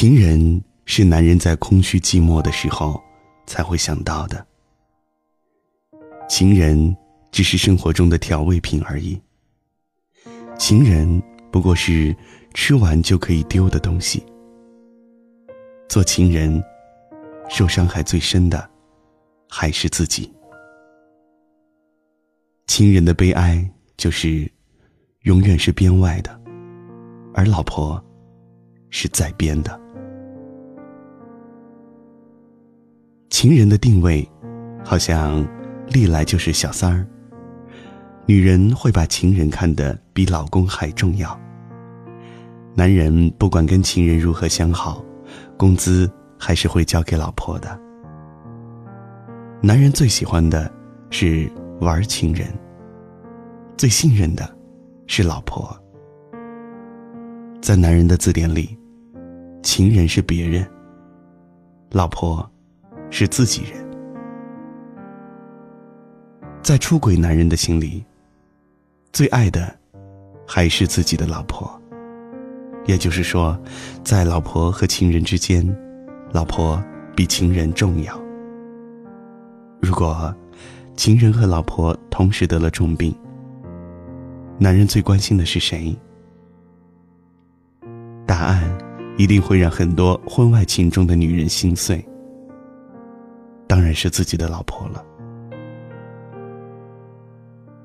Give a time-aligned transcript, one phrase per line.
[0.00, 2.98] 情人是男人在空虚寂寞的时候
[3.46, 4.46] 才会想到的。
[6.26, 6.96] 情人
[7.30, 9.20] 只是生活中的调味品而已。
[10.58, 11.22] 情人
[11.52, 12.16] 不过是
[12.54, 14.24] 吃完就可以丢的东西。
[15.86, 16.64] 做情人，
[17.50, 18.70] 受伤害最深的
[19.50, 20.32] 还是自己。
[22.68, 24.50] 情人的悲哀就是，
[25.24, 26.40] 永远是编外的，
[27.34, 28.02] 而老婆
[28.88, 29.78] 是在编的。
[33.30, 34.28] 情人的定位，
[34.84, 35.46] 好像
[35.88, 37.06] 历来就是小三儿。
[38.26, 41.38] 女人会把情人看得比老公还重要。
[42.74, 45.02] 男人不管跟情人如何相好，
[45.56, 47.80] 工资还是会交给老婆的。
[49.62, 50.70] 男人最喜欢的
[51.10, 51.50] 是
[51.80, 52.48] 玩情人，
[53.76, 54.48] 最信任的
[55.06, 55.74] 是老婆。
[57.62, 58.76] 在男人的字典里，
[59.62, 60.66] 情人是别人，
[61.92, 62.44] 老婆。
[63.10, 63.84] 是自己人，
[66.62, 68.04] 在出轨男人的心里，
[69.12, 69.76] 最爱的
[70.46, 71.70] 还是自己的老婆。
[72.86, 73.60] 也就是说，
[74.02, 75.66] 在老婆和情人之间，
[76.32, 76.82] 老婆
[77.14, 78.18] 比情人重要。
[79.82, 80.34] 如果
[80.96, 83.14] 情人和老婆同时得了重病，
[84.58, 85.96] 男人最关心的是谁？
[88.26, 88.62] 答案
[89.18, 92.04] 一定会让很多婚外情中的女人心碎。
[93.70, 95.06] 当然是自己的老婆了。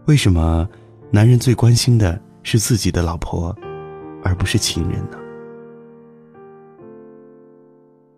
[0.08, 0.68] 为什么
[1.12, 3.56] 男人最关心的是自己的老婆，
[4.24, 5.18] 而不是情人呢？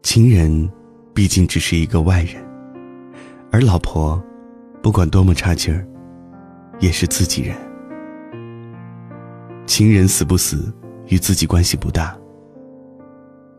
[0.02, 0.72] 情人
[1.14, 2.42] 毕竟只是一个外人，
[3.52, 4.24] 而老婆
[4.82, 5.86] 不管多么差劲儿，
[6.80, 7.54] 也是自己人。
[9.66, 10.74] 情人死不死
[11.08, 12.18] 与自己关系不大，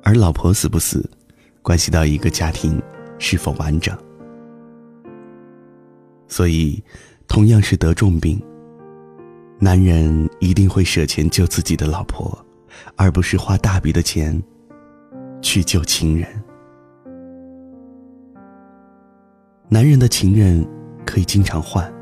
[0.03, 1.07] 而老婆死不死，
[1.61, 2.83] 关系到一个家庭。
[3.19, 3.97] 是否完整？
[6.29, 6.83] 所以，
[7.27, 8.41] 同样是得重病，
[9.59, 12.39] 男人一定会舍钱救自己的老婆，
[12.97, 14.41] 而不是花大笔的钱
[15.41, 16.29] 去救情人。
[19.69, 20.67] 男人的情人
[21.05, 21.93] 可以经常换，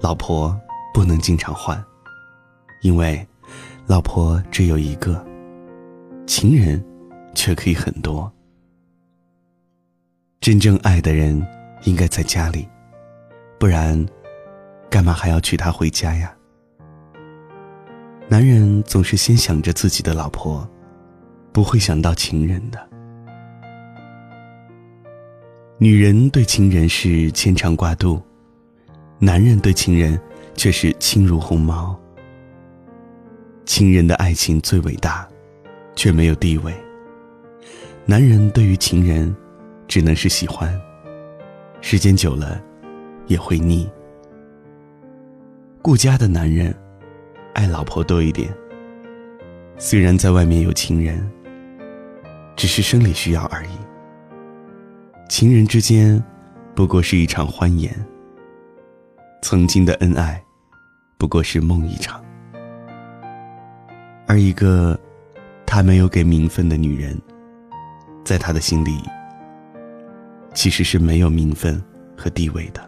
[0.00, 0.58] 老婆
[0.94, 1.84] 不能经常换，
[2.82, 3.26] 因为
[3.86, 5.24] 老婆只有一个，
[6.26, 6.84] 情人
[7.34, 8.32] 却可以很多。
[10.46, 11.44] 真正爱的人
[11.82, 12.68] 应该在家里，
[13.58, 14.06] 不然，
[14.88, 16.32] 干嘛还要娶她回家呀？
[18.28, 20.64] 男人总是先想着自己的老婆，
[21.50, 22.78] 不会想到情人的。
[25.78, 28.22] 女人对情人是牵肠挂肚，
[29.18, 30.16] 男人对情人
[30.54, 31.98] 却是轻如鸿毛。
[33.64, 35.28] 情人的爱情最伟大，
[35.96, 36.72] 却没有地位。
[38.04, 39.36] 男人对于情人。
[39.96, 40.78] 只能是喜欢，
[41.80, 42.62] 时间久了
[43.28, 43.90] 也会腻。
[45.80, 46.76] 顾家的男人
[47.54, 48.54] 爱老婆多一点，
[49.78, 51.26] 虽然在外面有情人，
[52.56, 53.70] 只是生理需要而已。
[55.30, 56.22] 情人之间
[56.74, 57.90] 不过是一场欢颜，
[59.40, 60.38] 曾经的恩爱
[61.16, 62.22] 不过是梦一场。
[64.26, 65.00] 而一个
[65.64, 67.18] 他没有给名分的女人，
[68.26, 69.00] 在他的心里。
[70.56, 71.80] 其实是没有名分
[72.16, 72.80] 和地位的。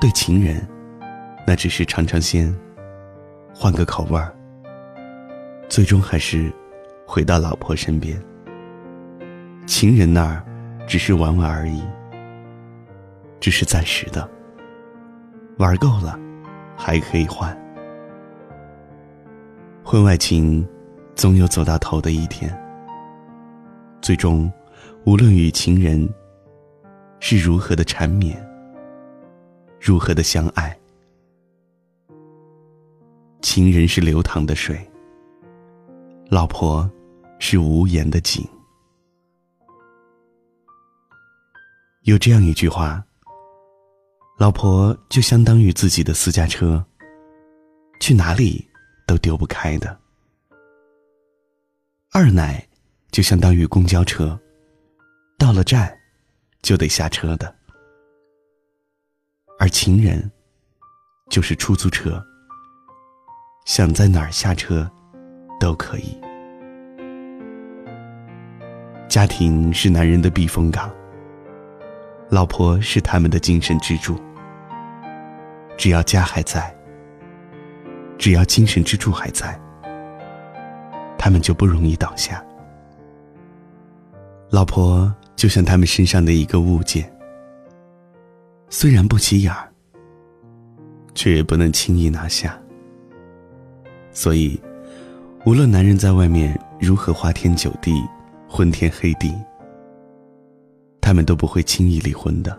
[0.00, 0.66] 对情人，
[1.46, 2.52] 那只是尝尝鲜，
[3.54, 4.34] 换个口味儿。
[5.68, 6.50] 最终还是
[7.06, 8.18] 回到老婆身边。
[9.66, 10.42] 情人那儿
[10.86, 11.82] 只是玩玩而已，
[13.38, 14.26] 只是暂时的。
[15.58, 16.18] 玩够了，
[16.74, 17.54] 还可以换。
[19.84, 20.66] 婚外情，
[21.14, 22.50] 总有走到头的一天。
[24.00, 24.50] 最终。
[25.04, 26.08] 无论与情人
[27.20, 28.40] 是如何的缠绵，
[29.80, 30.78] 如何的相爱，
[33.40, 34.78] 情人是流淌的水，
[36.28, 36.88] 老婆
[37.38, 38.46] 是无言的景。
[42.02, 43.04] 有这样一句话：
[44.38, 46.84] 老婆就相当于自己的私家车，
[48.00, 48.66] 去哪里
[49.06, 49.94] 都丢不开的；
[52.12, 52.66] 二奶
[53.10, 54.38] 就相当于公交车。
[55.40, 55.98] 到了站，
[56.60, 57.52] 就得下车的。
[59.58, 60.30] 而情人，
[61.30, 62.22] 就是出租车，
[63.64, 64.88] 想在哪儿下车，
[65.58, 66.20] 都可以。
[69.08, 70.94] 家庭是男人的避风港，
[72.28, 74.20] 老婆是他们的精神支柱。
[75.78, 76.76] 只要家还在，
[78.18, 79.58] 只要精神支柱还在，
[81.16, 82.44] 他们就不容易倒下。
[84.50, 87.10] 老婆就像他们身上的一个物件，
[88.68, 89.72] 虽然不起眼儿，
[91.14, 92.60] 却也不能轻易拿下。
[94.12, 94.60] 所以，
[95.46, 97.90] 无论男人在外面如何花天酒地、
[98.46, 99.34] 昏天黑地，
[101.00, 102.54] 他们都不会轻易离婚的。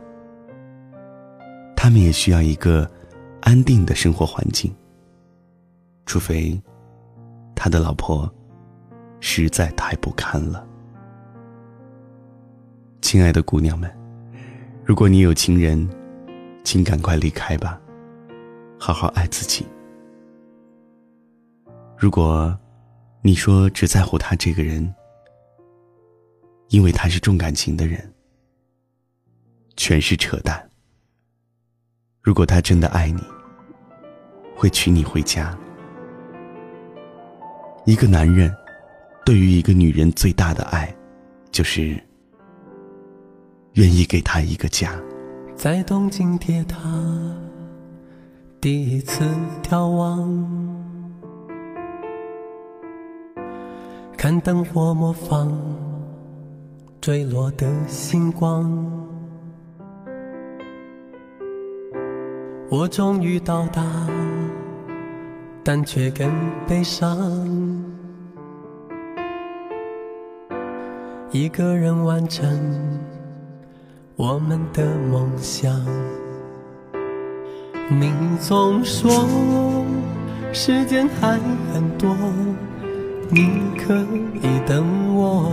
[1.75, 2.89] 他们也需要一个
[3.42, 4.75] 安定的生活环境，
[6.07, 6.60] 除非
[7.54, 8.28] 他的老婆
[9.19, 10.68] 实在太不堪了。
[13.11, 13.93] 亲爱的姑娘们，
[14.85, 15.85] 如果你有情人，
[16.63, 17.77] 请赶快离开吧，
[18.79, 19.67] 好好爱自己。
[21.97, 22.57] 如果
[23.21, 24.95] 你说只在乎他这个人，
[26.69, 28.13] 因为他是重感情的人，
[29.75, 30.69] 全是扯淡。
[32.21, 33.21] 如果他真的爱你，
[34.55, 35.53] 会娶你回家。
[37.85, 38.55] 一个男人
[39.25, 40.95] 对于一个女人最大的爱，
[41.51, 42.01] 就是
[43.73, 44.91] 愿意给他一个家。
[45.56, 46.79] 在东京铁塔
[48.59, 49.23] 第一次
[49.63, 50.81] 眺望。
[54.18, 55.51] 看灯火模仿
[57.00, 58.71] 坠落的星光，
[62.69, 63.83] 我终于到达，
[65.63, 66.29] 但却更
[66.68, 67.18] 悲伤。
[71.31, 72.45] 一个人完成
[74.21, 75.83] 我们的梦想。
[77.89, 79.25] 你总说
[80.53, 81.39] 时间还
[81.73, 82.15] 很多。
[83.31, 85.51] 你可以等我，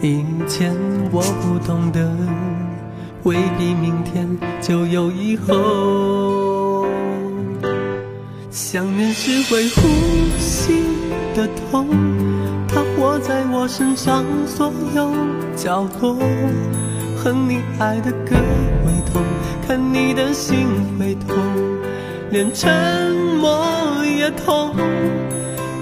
[0.00, 0.74] 以前
[1.12, 2.10] 我不懂得，
[3.24, 4.26] 未必明天
[4.62, 6.86] 就有以后。
[8.50, 9.82] 想念是会呼
[10.38, 10.82] 吸
[11.34, 11.88] 的痛，
[12.66, 15.12] 它活在我身上所有
[15.54, 16.16] 角落。
[17.26, 18.36] 恨你爱的歌
[18.84, 19.20] 会痛，
[19.66, 21.36] 看你的心会痛，
[22.30, 22.72] 连沉
[23.40, 23.66] 默
[24.04, 24.70] 也痛。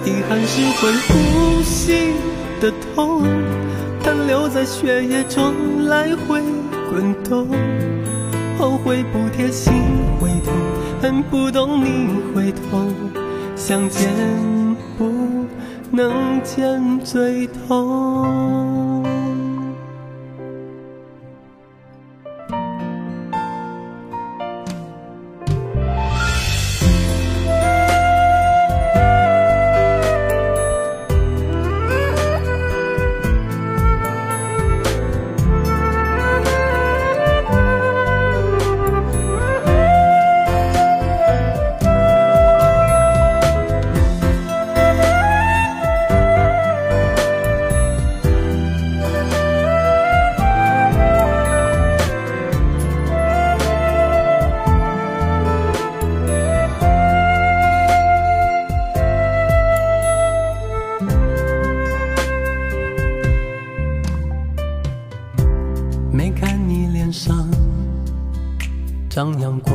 [0.06, 2.14] 遗憾是会呼吸
[2.62, 3.24] 的痛，
[4.02, 6.40] 它留在血液中来回
[6.88, 7.46] 滚动。
[8.58, 9.70] 后悔不贴心
[10.18, 10.54] 会痛，
[11.02, 12.90] 恨不懂你会痛，
[13.54, 14.10] 想见
[14.96, 15.44] 不
[15.90, 18.93] 能见最痛。
[69.14, 69.72] 张扬过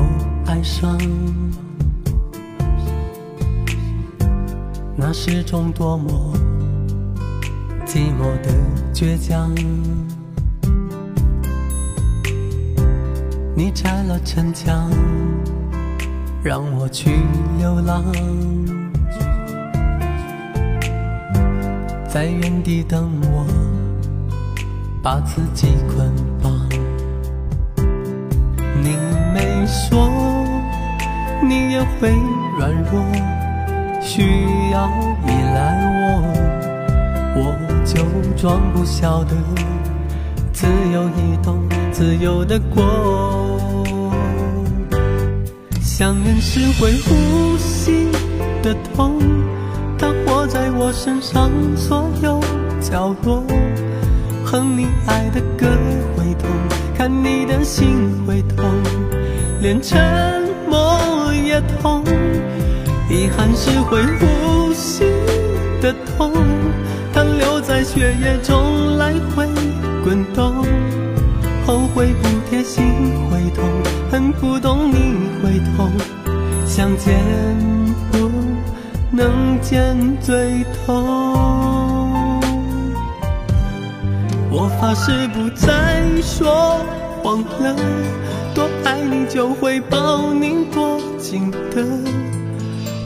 [0.47, 0.97] 哀伤，
[4.97, 6.11] 那是种多么
[7.85, 8.51] 寂寞的
[8.93, 9.49] 倔强。
[13.55, 14.91] 你拆了城墙，
[16.43, 17.21] 让我去
[17.57, 18.03] 流浪，
[22.09, 23.45] 在原地等我，
[25.01, 26.13] 把自己捆
[29.69, 30.09] 说，
[31.41, 32.09] 你也会
[32.57, 33.03] 软弱，
[34.01, 34.21] 需
[34.71, 34.89] 要
[35.27, 35.59] 依赖
[36.01, 36.23] 我，
[37.35, 38.03] 我就
[38.35, 39.35] 装不晓得，
[40.51, 43.85] 自由移动，自由的过。
[45.81, 48.09] 想念是会呼吸
[48.63, 49.19] 的痛，
[49.97, 52.39] 它活在我身上所有
[52.81, 53.43] 角落。
[54.45, 55.67] 哼你爱的歌
[56.15, 56.49] 会痛，
[56.97, 58.65] 看你的心会痛。
[59.61, 59.99] 连沉
[60.69, 62.01] 默也痛，
[63.09, 65.03] 遗憾是会呼吸
[65.81, 66.31] 的痛，
[67.13, 69.45] 它留在血液中来回
[70.03, 70.63] 滚动。
[71.65, 72.85] 后悔不贴心
[73.29, 73.65] 会痛，
[74.09, 75.91] 恨不懂你会痛，
[76.65, 77.13] 想见
[78.11, 78.31] 不
[79.11, 82.39] 能见最痛。
[84.49, 86.79] 我发誓不再说
[87.21, 87.75] 谎了。
[88.53, 91.83] 多爱你就会抱你多紧的，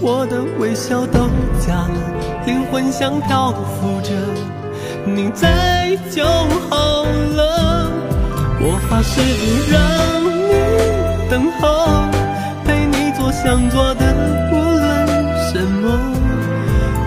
[0.01, 4.11] 我的微笑都假了，灵魂像漂浮着，
[5.05, 6.23] 你在就
[6.69, 7.91] 好了。
[8.65, 9.79] 我发誓不让
[10.49, 10.51] 你
[11.29, 11.63] 等候，
[12.65, 14.01] 陪你做想做的
[14.51, 14.83] 无论
[15.51, 15.83] 什么。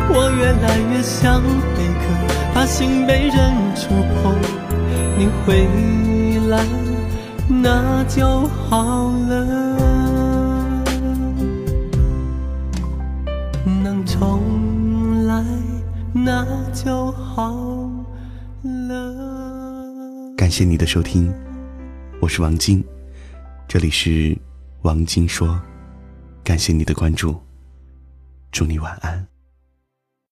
[0.08, 1.42] 我越来越像
[1.74, 2.04] 贝壳，
[2.54, 3.34] 怕心被人
[3.74, 3.88] 触
[4.22, 4.36] 碰。
[5.18, 5.66] 你回
[6.48, 6.62] 来，
[7.48, 9.46] 那就好了。
[13.64, 15.44] 能重来，
[16.12, 17.52] 那就好
[18.62, 20.34] 了。
[20.36, 21.32] 感谢你的收听，
[22.20, 22.84] 我是王晶，
[23.68, 24.36] 这里是
[24.82, 25.60] 王晶说，
[26.42, 27.36] 感谢你的关注，
[28.50, 29.26] 祝你晚安。